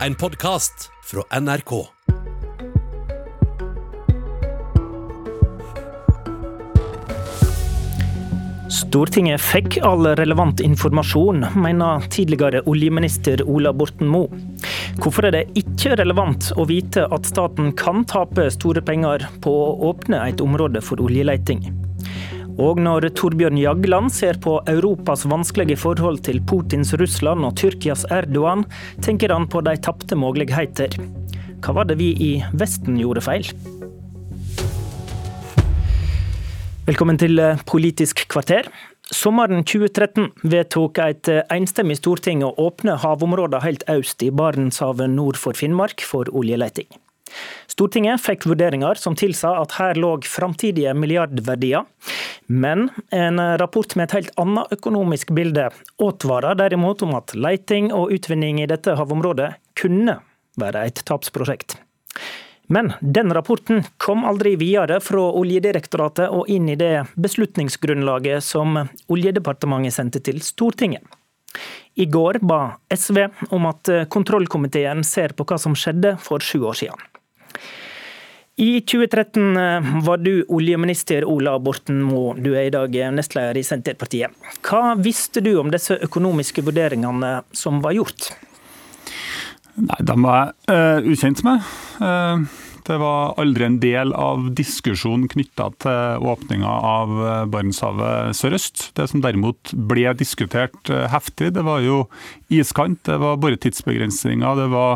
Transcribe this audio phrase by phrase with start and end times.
[0.00, 1.86] En podkast fra NRK.
[8.68, 14.42] Stortinget fikk all relevant informasjon, mener tidligere oljeminister Ola Borten Moe.
[14.98, 19.72] Hvorfor er det ikke relevant å vite at staten kan tape store penger på å
[19.94, 21.83] åpne et område for oljeleiting?
[22.54, 28.62] Og når Torbjørn Jagland ser på Europas vanskelige forhold til Putins Russland og Tyrkias Erdogan,
[29.02, 30.94] tenker han på de tapte muligheter.
[31.64, 33.50] Hva var det vi i Vesten gjorde feil?
[36.86, 38.70] Velkommen til Politisk kvarter.
[39.10, 45.58] Sommeren 2013 vedtok et enstemmig storting å åpne havområder helt øst i Barentshavet nord for
[45.58, 46.86] Finnmark for oljeleting.
[47.70, 51.86] Stortinget fikk vurderinger som tilsa at her lå framtidige milliardverdier,
[52.46, 55.70] men en rapport med et helt annet økonomisk bilde
[56.02, 60.18] advarer derimot om at leiting og utvinning i dette havområdet kunne
[60.60, 61.78] være et tapsprosjekt.
[62.66, 68.78] Men den rapporten kom aldri videre fra Oljedirektoratet og inn i det beslutningsgrunnlaget som
[69.12, 71.04] Oljedepartementet sendte til Stortinget.
[71.94, 73.20] I går ba SV
[73.54, 77.04] om at kontrollkomiteen ser på hva som skjedde for sju år siden.
[78.56, 84.30] I 2013 var du oljeminister Ola Borten Moe, du er i dag nestleder i Senterpartiet.
[84.62, 88.30] Hva visste du om disse økonomiske vurderingene som var gjort?
[89.74, 91.66] Nei, De var jeg uh, ukjent med.
[91.98, 92.46] Uh,
[92.86, 97.08] det var aldri en del av diskusjonen knytta til åpninga av
[97.52, 98.90] Barentshavet sørøst.
[98.98, 101.96] Det som derimot ble diskutert heftig, det var jo
[102.52, 104.92] iskant, det var boretidsbegrensninger, det var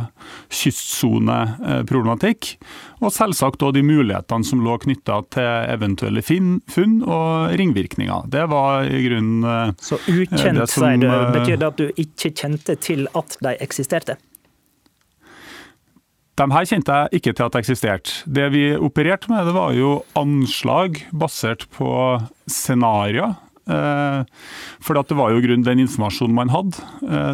[0.52, 2.42] kystsoneproblematikk.
[2.98, 8.20] Og selvsagt òg de mulighetene som lå knytta til eventuelle funn og ringvirkninger.
[8.32, 11.08] Det var i grunnen Så ukjent, som, sier du.
[11.38, 14.14] Betyr det at du ikke kjente til at de eksisterte?
[16.38, 18.22] De her kjente jeg ikke til at det eksisterte.
[18.30, 21.90] Det vi opererte med, det var jo anslag basert på
[22.46, 23.34] scenarioer.
[23.68, 26.78] For det var jo grunn den informasjonen man hadde.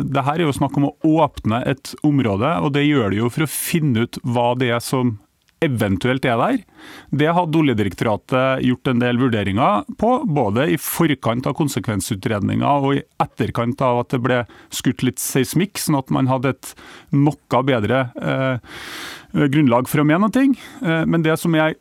[0.09, 3.31] Det her er jo snakk om å åpne et område, og det gjør det jo
[3.31, 5.19] for å finne ut hva det er som
[5.65, 6.63] eventuelt er der.
[7.11, 13.05] Det hadde Oljedirektoratet gjort en del vurderinger på, både i forkant av konsekvensutredninga og i
[13.23, 14.41] etterkant av at det ble
[14.75, 16.75] skutt litt seismikk, sånn at man hadde et
[17.15, 18.77] noe bedre eh,
[19.33, 20.45] grunnlag for å mene noe.
[20.85, 21.79] Eh, men det som er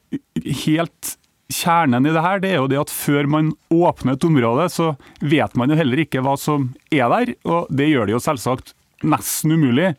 [0.65, 1.17] helt
[1.53, 4.93] Kjernen i det her, det er jo det at før man åpner et område, så
[5.21, 7.33] vet man jo heller ikke hva som er der.
[7.45, 8.73] Og det gjør det jo selvsagt
[9.03, 9.93] nesten umulig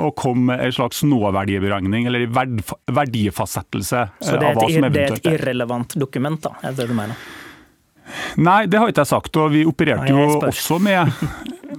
[0.00, 5.30] å komme med en slags nåverdiberegning eller verdifastsettelse Så det er, et, det er et
[5.34, 7.16] irrelevant dokument, da, er det du mener?
[8.40, 9.38] Nei, det har ikke jeg sagt.
[9.38, 11.10] Og vi opererte jo også med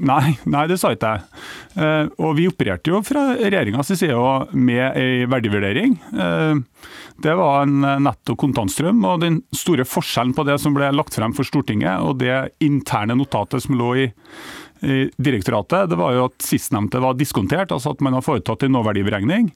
[0.02, 2.12] Nei, nei, det sa ikke jeg.
[2.24, 4.16] Og vi opererte jo fra regjeringas side
[4.56, 5.98] med ei verdivurdering.
[7.22, 9.04] Det var en netto kontantstrøm.
[9.06, 12.34] og Den store forskjellen på det som ble lagt frem for Stortinget og det
[12.64, 14.08] interne notatet som lå i
[14.82, 18.74] i direktoratet, det var jo at sistnevnte var diskontert, altså at man har foretatt en
[18.78, 19.52] nåverdiberegning.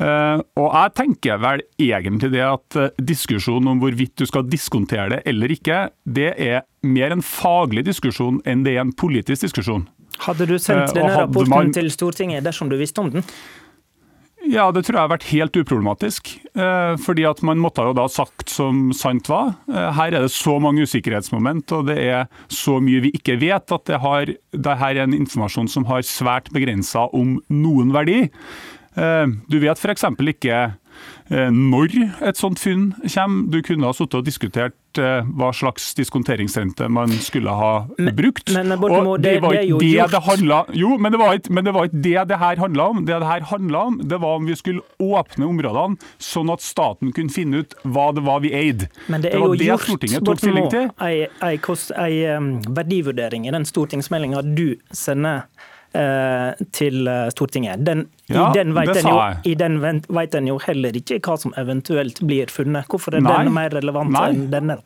[0.00, 5.52] Og jeg tenker vel egentlig det at diskusjonen om hvorvidt du skal diskontere det eller
[5.52, 9.84] ikke, det er mer en faglig diskusjon enn det er en politisk diskusjon.
[10.20, 11.72] Hadde du sendt denne rapporten man...
[11.76, 13.24] til Stortinget dersom du visste om den?
[14.50, 16.32] Ja, det tror jeg har vært helt uproblematisk.
[17.04, 19.52] Fordi at man måtte jo da sagt som sant var.
[19.70, 23.86] Her er det så mange usikkerhetsmoment og det er så mye vi ikke vet at
[23.86, 28.24] det, har, det her er en informasjon som har svært begrensa om noen verdi.
[28.96, 30.08] Du vet f.eks.
[30.34, 30.58] ikke
[31.30, 31.92] når
[32.26, 33.50] et sånt funn kommer.
[33.52, 37.84] Du kunne ha sittet og diskutert hva slags diskonteringsrente man skulle ha
[38.18, 38.50] brukt.
[38.50, 41.38] Men, men Bortemo, det, det, var det jo det det handla Jo, men det var
[41.38, 43.04] ikke men det var ikke det det her handla om.
[43.06, 47.14] Det det her handla om, det var om vi skulle åpne områdene sånn at staten
[47.14, 48.90] kunne finne ut hva det var vi eide.
[49.06, 50.90] Men det er jo det gjort til.
[51.06, 51.56] ei, ei,
[52.02, 55.68] ei verdivurdering i den stortingsmeldinga du sender eh,
[56.76, 57.84] til eh, Stortinget.
[57.86, 61.34] Den, Ja, I den vet en jo, i den vet en jo heller ikke hva
[61.40, 62.86] som eventuelt blir funnet.
[62.86, 63.40] Hvorfor er Nei.
[63.42, 64.28] den mer relevant Nei.
[64.30, 64.78] enn denne?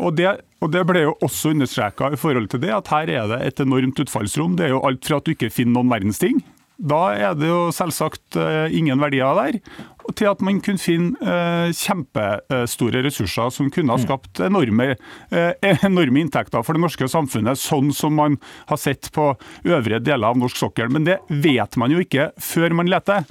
[0.00, 0.30] Og det,
[0.64, 3.60] og det ble jo også understreka i forhold til det, at her er det et
[3.62, 4.56] enormt utfallsrom.
[4.56, 6.40] Det er jo alt fra at du ikke finner noen verdens ting.
[6.82, 9.60] Da er det jo selvsagt eh, ingen verdier der.
[10.08, 14.94] Og til at man kunne finne eh, kjempestore ressurser som kunne ha skapt enorme,
[15.30, 15.52] eh,
[15.86, 18.38] enorme inntekter for det norske samfunnet, sånn som man
[18.70, 19.32] har sett på
[19.68, 20.90] øvrige deler av norsk sokkel.
[20.92, 23.26] Men det vet man jo ikke før man leter.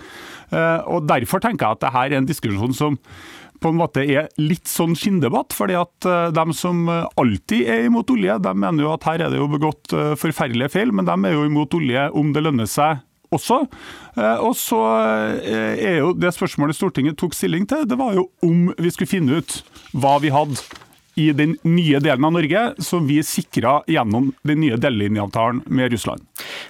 [0.51, 2.97] Eh, og Derfor tenker jeg at dette er en diskusjon som
[3.62, 5.53] på en måte er litt sånn skinndebatt.
[5.53, 9.38] fordi at De som alltid er imot olje, de mener jo at her er det
[9.38, 13.63] jo begått forferdelige feil, men de er jo imot olje om det lønner seg også.
[14.44, 14.80] Og så
[15.39, 19.39] er jo det spørsmålet Stortinget tok stilling til, det var jo om vi skulle finne
[19.39, 19.62] ut
[19.95, 20.60] hva vi hadde
[21.16, 26.24] i den nye delen av Norge, som vi sikra gjennom den nye delelinjeavtalen med Russland.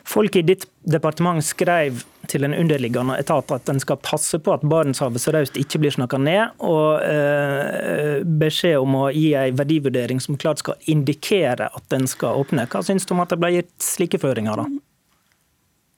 [0.03, 4.65] Folk i ditt departement skrev til en underliggende etat at en skal passe på at
[4.65, 10.39] Barentshavet sørøst ikke blir snakka ned, og eh, beskjed om å gi en verdivurdering som
[10.41, 12.69] klart skal indikere at den skal åpne.
[12.71, 14.63] Hva syns du om at det ble gitt slike føringer?
[14.63, 14.90] da?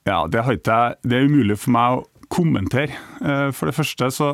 [0.07, 0.43] Ja, det,
[1.03, 2.95] det er umulig for meg å kommentere.
[3.23, 4.29] Eh, for det første så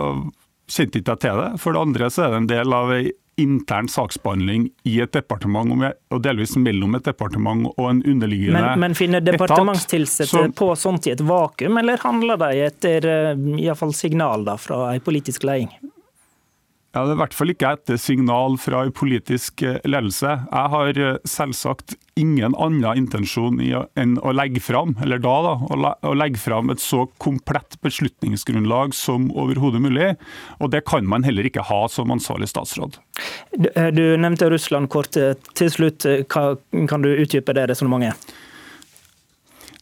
[0.70, 1.50] kjente ikke jeg til det.
[1.62, 5.72] For det andre så er det en del av ei intern saksbehandling i et departement,
[6.12, 8.74] og delvis mellom et departement og en underliggende etat.
[8.74, 13.70] Men, men finner departementstilsatte på sånt i et vakuum, eller handler de etter eh, i
[13.80, 15.72] fall signal da, fra en politisk leding?
[16.90, 20.32] Ja, Det er i hvert fall ikke etter signal fra en politisk eh, ledelse.
[20.50, 26.16] Jeg har eh, selvsagt ingen annen intensjon enn å legge fram, eller da da, å
[26.18, 30.10] legge fram et så komplett beslutningsgrunnlag som overhodet mulig.
[30.58, 32.98] Og det kan man heller ikke ha som ansvarlig statsråd.
[33.54, 36.10] Du, eh, du nevnte Russland kort til slutt.
[36.26, 36.56] Hva,
[36.90, 38.34] kan du utdype det resonnementet?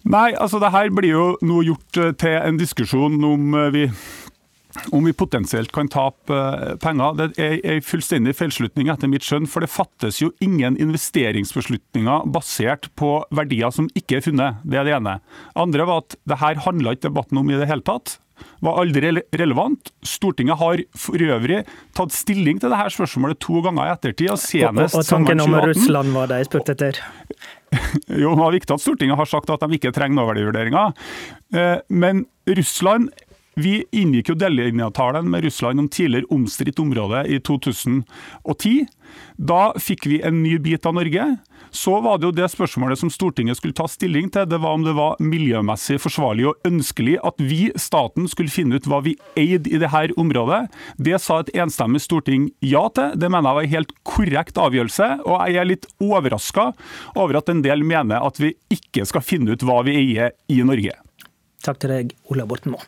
[0.08, 3.88] Nei, altså det her blir jo nå gjort til en diskusjon om vi
[4.92, 7.18] om vi potensielt kan tape eh, penger.
[7.18, 9.50] Det er en fullstendig feilslutning etter mitt skjønn.
[9.50, 14.62] For det fattes jo ingen investeringsbeslutninger basert på verdier som ikke er funnet.
[14.68, 15.20] Det er det ene.
[15.56, 18.20] andre var at det her handla ikke debatten om i det hele tatt.
[18.62, 19.92] Var aldri relevant.
[20.06, 21.64] Stortinget har for øvrig
[21.98, 24.32] tatt stilling til dette spørsmålet to ganger i ettertid.
[24.34, 27.02] Og, senest og, og tanken om Russland var det jeg spurte etter?
[28.24, 30.94] jo, det var viktig at Stortinget har sagt at de ikke trenger nåverdivurderinger.
[31.58, 33.10] Eh, men Russland
[33.58, 38.86] vi inngikk jo delelinjeavtalen med Russland om tidligere omstridt område i 2010.
[39.38, 41.26] Da fikk vi en ny bit av Norge.
[41.74, 44.46] Så var det jo det spørsmålet som Stortinget skulle ta stilling til.
[44.50, 48.88] Det var om det var miljømessig forsvarlig og ønskelig at vi, staten, skulle finne ut
[48.88, 50.68] hva vi eide i dette området.
[51.02, 53.16] Det sa et enstemmig storting ja til.
[53.18, 55.10] Det mener jeg var en helt korrekt avgjørelse.
[55.26, 56.70] Og jeg er litt overraska
[57.16, 60.62] over at en del mener at vi ikke skal finne ut hva vi eier i
[60.62, 60.94] Norge.
[61.66, 62.86] Takk til deg, Ola Borten Moe.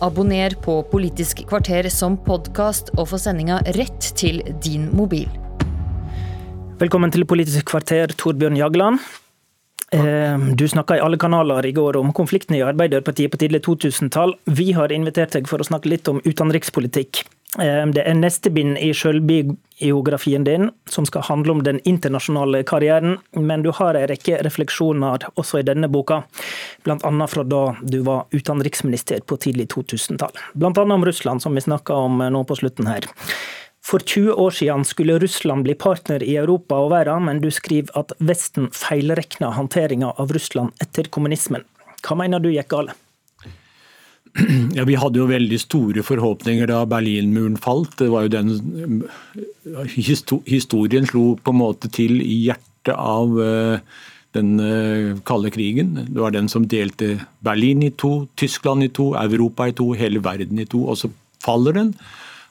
[0.00, 5.26] Abonner på Politisk kvarter som podkast og få sendinga rett til din mobil.
[6.78, 9.02] Velkommen til Politisk kvarter, Torbjørn Jagland.
[9.90, 14.36] Eh, du snakka i alle kanaler i går om konflikten i Arbeiderpartiet på tidlig 2000-tall.
[14.46, 17.24] Vi har invitert deg for å snakke litt om utenrikspolitikk.
[17.56, 23.16] Eh, det er neste bind i sjølbiografien din, som skal handle om den internasjonale karrieren.
[23.32, 26.22] Men du har en rekke refleksjoner også i denne boka,
[26.84, 27.12] bl.a.
[27.32, 30.36] fra da du var utenriksminister på tidlig 2000-tall.
[30.54, 30.84] Bl.a.
[30.84, 33.08] om Russland, som vi snakka om nå på slutten her.
[33.88, 37.94] For 20 år siden skulle Russland bli partner i Europa og verden, men du skriver
[37.96, 41.64] at Vesten feilrekna håndteringa av Russland etter kommunismen.
[42.04, 42.92] Hva mener du gikk galt?
[44.76, 47.96] Ja, Vi hadde jo veldig store forhåpninger da Berlinmuren falt.
[48.00, 49.08] Det var jo den
[50.48, 53.80] Historien slo på en måte til i hjertet av eh,
[54.36, 55.94] den eh, kalde krigen.
[56.08, 60.22] Det var den som delte Berlin i to, Tyskland i to, Europa i to, hele
[60.24, 60.84] verden i to.
[60.88, 61.12] Og så
[61.44, 61.92] faller den.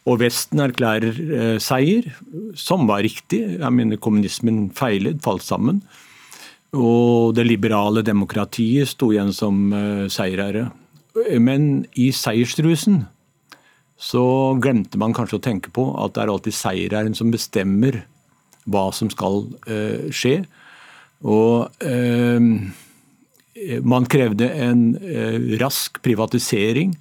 [0.07, 2.11] Og Vesten erklærer eh, seier,
[2.55, 3.41] som var riktig.
[3.57, 5.81] Jeg mener Kommunismen feilet, falt sammen.
[6.77, 9.71] Og det liberale demokratiet sto igjen som
[10.11, 10.67] seierherre.
[11.39, 13.05] Men i seiersrusen
[13.97, 14.23] så
[14.61, 18.03] glemte man kanskje å tenke på at det er alltid seierherren som bestemmer
[18.69, 20.43] hva som skal uh, skje.
[21.25, 22.41] Og uh,
[23.81, 26.95] man krevde en uh, rask privatisering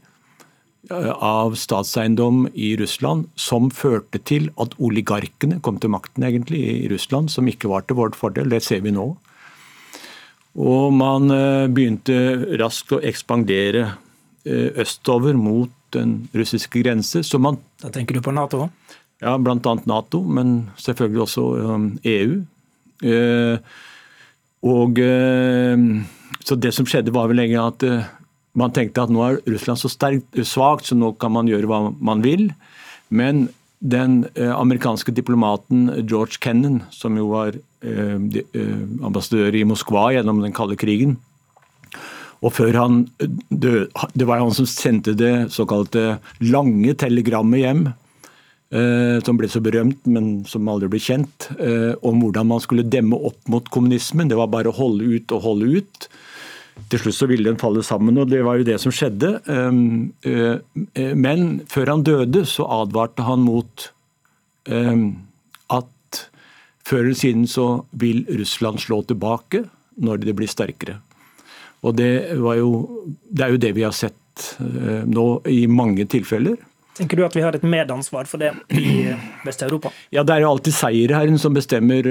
[0.87, 7.27] av statseiendom i Russland, som førte til at oligarkene kom til makten egentlig i Russland,
[7.35, 8.53] som ikke var til vårt fordel.
[8.55, 9.09] Det ser vi nå.
[10.63, 11.27] Og man
[11.75, 12.15] begynte
[12.63, 14.06] raskt å ekspandere Eh,
[14.47, 17.23] østover mot den russiske grense.
[17.25, 18.69] Så man, da tenker du på Nato?
[19.23, 19.59] Ja, bl.a.
[19.89, 21.47] Nato, men selvfølgelig også
[22.05, 22.39] EU.
[23.03, 23.75] E eh,
[24.67, 25.77] og eh,
[26.47, 27.85] Så det som skjedde, var vel lenge at
[28.57, 31.81] man tenkte at nå er Russland så sterkt svakt, så nå kan man gjøre hva
[31.93, 32.49] man vil.
[33.11, 33.49] Men
[33.81, 37.59] den amerikanske diplomaten George Kennan, som jo var
[39.05, 41.19] ambassadør i Moskva gjennom den kalde krigen,
[42.45, 42.99] og før han
[43.49, 47.87] døde, Det var han som sendte det såkalte lange telegrammet hjem.
[48.75, 51.51] Eh, som ble så berømt, men som aldri ble kjent.
[51.55, 54.29] Eh, om hvordan man skulle demme opp mot kommunismen.
[54.29, 56.09] Det var bare å holde ut og holde ut.
[56.91, 59.39] Til slutt så ville den falle sammen, og det var jo det som skjedde.
[59.49, 60.61] Um, uh,
[61.17, 63.87] men før han døde, så advarte han mot
[64.69, 65.07] um,
[65.73, 66.21] at
[66.87, 67.67] før eller siden så
[67.97, 69.65] vil Russland slå tilbake
[69.97, 71.01] når det blir sterkere.
[71.87, 72.71] Og det, jo,
[73.31, 76.59] det er jo det vi har sett eh, nå i mange tilfeller.
[76.97, 79.13] Tenker du at vi har et medansvar for det i
[79.45, 79.93] Vest-Europa?
[80.15, 82.09] Ja, Det er jo alltid seierherren som bestemmer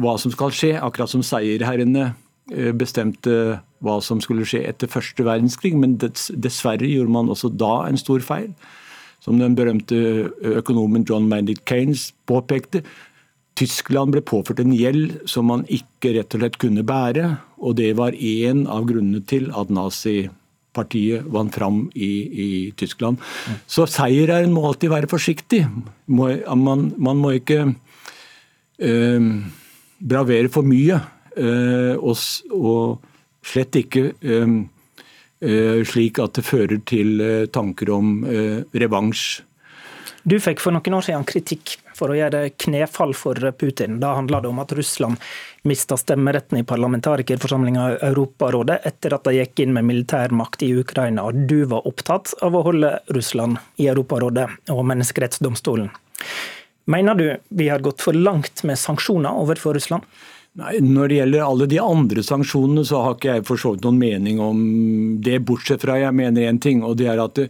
[0.00, 0.70] hva som skal skje.
[0.80, 2.14] Akkurat som seierherrene
[2.72, 5.74] bestemte hva som skulle skje etter første verdenskrig.
[5.76, 8.54] Men dessverre gjorde man også da en stor feil.
[9.20, 9.98] Som den berømte
[10.56, 12.80] økonomen John Maynard Keynes påpekte.
[13.54, 17.28] Tyskland ble påført en gjeld som man ikke rett og slett kunne bære.
[17.62, 22.10] Og det var en av grunnene til at nazipartiet vant fram i,
[22.46, 23.22] i Tyskland.
[23.22, 25.62] seier Så seierherren må alltid være forsiktig.
[26.06, 27.60] Må, man, man, må ikke
[28.78, 29.30] øh,
[30.02, 30.98] bravere for mye.
[31.36, 32.18] Øh, og,
[32.50, 33.10] og,
[33.44, 37.18] slett ikke øh, slik at det fører til
[37.52, 39.42] tanker om revansj.
[40.24, 44.00] Du fikk for noen år siden kritikk for å gjøre knefall for Putin.
[44.02, 45.22] Da handla det om at Russland
[45.64, 51.24] mista stemmeretten i parlamentarikerforsamlinga i Europarådet etter at de gikk inn med militærmakt i Ukraina.
[51.28, 55.90] og Du var opptatt av å holde Russland i Europarådet og menneskerettsdomstolen.
[56.84, 60.04] Mener du vi har gått for langt med sanksjoner overfor Russland?
[60.54, 63.86] Nei, Når det gjelder alle de andre sanksjonene, så har ikke jeg for så vidt
[63.86, 64.60] noen mening om
[65.24, 66.84] det, bortsett fra jeg mener én ting.
[66.84, 67.40] og det er at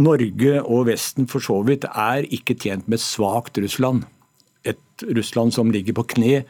[0.00, 4.06] Norge og Vesten for så vidt er ikke tjent med svakt Russland.
[4.64, 6.42] Et Russland som ligger på kne.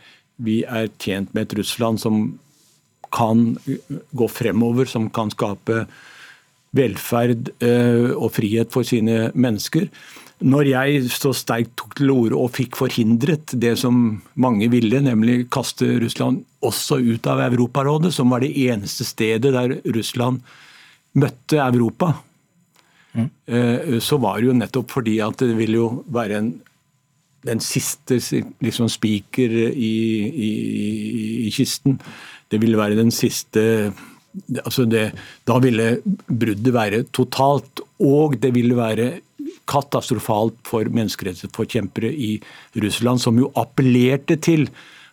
[0.43, 2.39] Vi er tjent med et Russland som
[3.13, 3.57] kan
[4.17, 5.85] gå fremover, som kan skape
[6.73, 9.91] velferd eh, og frihet for sine mennesker.
[10.43, 15.47] Når jeg så sterkt tok til orde og fikk forhindret det som mange ville, nemlig
[15.53, 20.41] kaste Russland også ut av Europarådet, som var det eneste stedet der Russland
[21.19, 22.15] møtte Europa,
[23.12, 23.28] mm.
[24.00, 26.52] så var det jo nettopp fordi at det ville jo være en,
[27.47, 28.19] den siste
[28.62, 29.92] liksom, spiker i,
[30.31, 30.50] i,
[31.47, 31.99] i, kisten.
[32.50, 33.92] Det ville være den siste
[34.62, 35.11] altså det,
[35.45, 37.83] Da ville bruddet være totalt.
[38.00, 39.11] Og det ville være
[39.69, 42.33] katastrofalt for menneskerettighetsforkjempere i
[42.83, 44.69] Russland, som jo appellerte til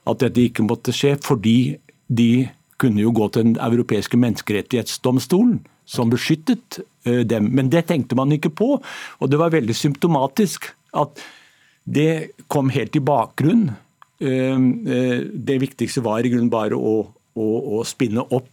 [0.10, 1.78] at dette ikke måtte skje, fordi
[2.08, 6.99] de kunne jo gå til Den europeiske menneskerettighetsdomstolen, som beskyttet eh,
[7.30, 7.52] dem.
[7.56, 11.22] Men det tenkte man ikke på, og det var veldig symptomatisk at
[11.90, 13.70] det kom helt i bakgrunn.
[14.20, 14.66] Eh,
[15.34, 17.50] det viktigste var i grunnen bare å, å,
[17.80, 18.50] å spinne opp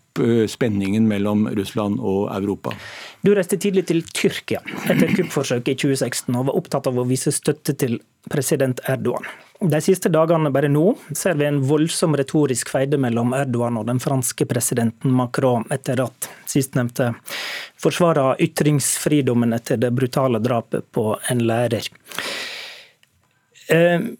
[0.48, 2.72] spenningen mellom Russland og Europa.
[3.20, 7.34] Du reiste tidlig til Tyrkia etter kuppforsøket i 2016 og var opptatt av å vise
[7.36, 7.98] støtte til
[8.32, 9.28] president Erdogan.
[9.60, 14.00] De siste dagene bare nå ser vi en voldsom retorisk feide mellom Erdogan og den
[14.02, 17.14] franske presidenten Macron, etter at sistnevnte
[17.80, 21.88] forsvarer ytringsfridommen etter det brutale drapet på en lærer.
[23.72, 24.12] Eh,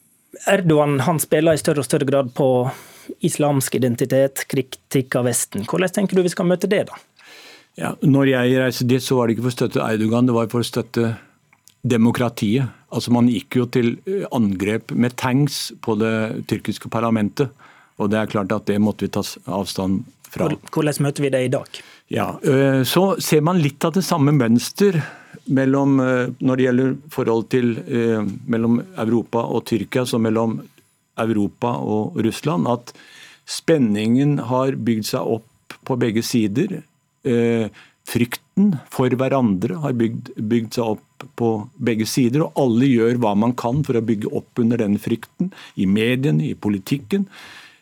[0.46, 2.48] Erdogan han spiller i større og større grad på
[3.24, 5.68] islamsk identitet, kritikk av Vesten.
[5.68, 6.98] Hvordan tenker du vi skal møte det, da?
[7.76, 10.48] Ja, når jeg reiste dit, så var det ikke for å støtte Erdogan, det var
[10.52, 11.12] for å støtte
[11.86, 12.72] demokratiet.
[12.96, 17.52] Altså Man gikk jo til eh, angrep med tanks på det tyrkiske parlamentet.
[18.00, 19.22] Og det er klart at det måtte vi ta
[19.52, 20.48] avstand fra.
[20.72, 21.80] Hvordan møter vi det i dag?
[22.12, 24.98] Ja, eh, Så ser man litt av det samme mønster
[25.46, 27.76] mellom, eh, når det gjelder forhold til
[28.48, 30.60] mellom Europa og Tyrkia, som mellom
[31.16, 32.68] Europa og Russland.
[32.68, 32.92] At
[33.46, 36.80] spenningen har bygd seg opp på begge sider.
[38.06, 41.05] Frykten for hverandre har bygd, bygd seg opp
[41.38, 44.98] på begge sider, og alle gjør hva man kan for å bygge opp under den
[45.02, 45.52] frykten.
[45.76, 47.28] I mediene, i politikken.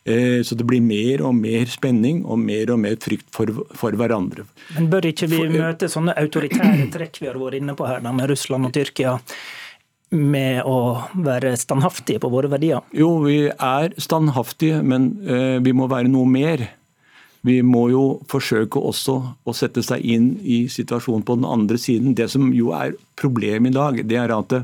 [0.05, 3.97] Eh, så det blir mer og mer spenning og mer og mer frykt for, for
[3.97, 4.45] hverandre.
[4.77, 8.05] Men bør ikke vi eh, møte sånne autoritære trekk vi har vært inne på her,
[8.05, 9.19] da, med Russland og Tyrkia?
[10.15, 10.79] med å
[11.27, 12.85] være standhaftige på våre verdier?
[12.95, 16.69] Jo, vi er standhaftige, men eh, vi må være noe mer.
[17.45, 22.15] Vi må jo forsøke også å sette seg inn i situasjonen på den andre siden.
[22.17, 24.55] Det som jo er problemet i dag, det er at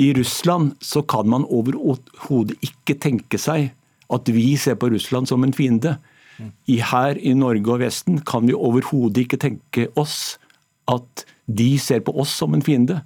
[0.00, 3.70] i Russland så kan man overhodet ikke tenke seg
[4.12, 5.96] at vi ser på Russland som en fiende.
[6.68, 10.36] I her i Norge og Vesten kan vi overhodet ikke tenke oss
[10.90, 13.00] at de ser på oss som en fiende.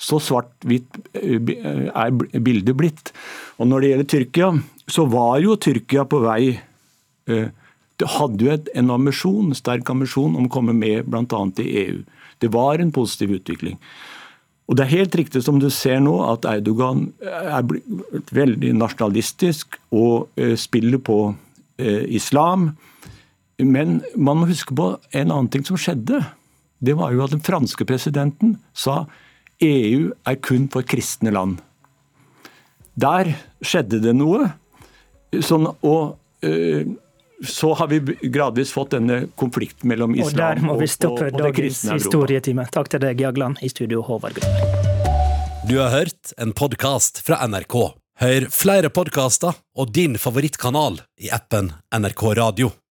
[0.00, 1.50] Så svart-hvitt eh,
[1.90, 3.12] er bildet blitt.
[3.58, 4.48] Og Når det gjelder Tyrkia,
[4.90, 7.48] så var jo Tyrkia på vei eh,
[8.02, 11.42] det hadde jo en ambisjon, sterk ambisjon om å komme med bl.a.
[11.62, 12.02] i EU.
[12.42, 13.78] Det var en positiv utvikling.
[14.66, 17.66] Og Det er helt riktig som du ser nå, at Eidogan er
[18.34, 21.18] veldig nasjonalistisk og eh, spiller på
[21.78, 22.72] eh, islam.
[23.60, 26.22] Men man må huske på en annen ting som skjedde.
[26.80, 29.04] Det var jo at den franske presidenten sa
[29.62, 31.60] EU er kun for kristne land.
[32.96, 34.48] Der skjedde det noe.
[35.44, 36.16] Sånn, og
[37.48, 41.26] så har vi gradvis fått denne konflikten mellom Og der islam og og, vi stoppe
[41.26, 42.04] og, og det dagens kristne Europa.
[42.04, 42.68] historietime.
[42.74, 44.74] Takk til deg, Jagland, i studio, Håvard Grønberg.
[45.64, 47.78] Du har hørt en podkast fra NRK.
[48.20, 52.74] Hør flere podkaster og din favorittkanal i appen NRK Radio.